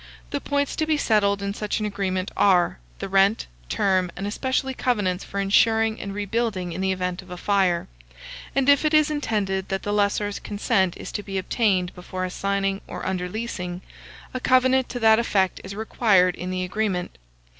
[0.31, 4.73] The points to be settled in such an agreement are, the rent, term, and especially
[4.73, 7.87] covenants for insuring and rebuilding in the event of a fire;
[8.55, 12.81] and if it is intended that the lessor's consent is to be obtained before assigning
[12.87, 13.81] or underleasing,
[14.33, 17.19] a covenant to that effect is required in the agreement.